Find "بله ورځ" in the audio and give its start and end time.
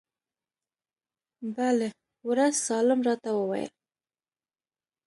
1.55-2.53